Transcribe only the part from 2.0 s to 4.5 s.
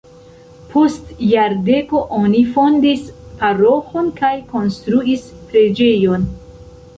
oni fondis paroĥon kaj